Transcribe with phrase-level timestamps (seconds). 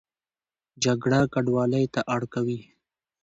[0.83, 2.59] جګړه کډوالۍ ته اړ کوي